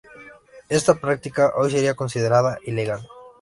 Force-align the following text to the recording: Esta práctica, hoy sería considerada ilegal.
Esta 0.67 0.95
práctica, 0.95 1.53
hoy 1.57 1.69
sería 1.69 1.93
considerada 1.93 2.57
ilegal. 2.65 3.07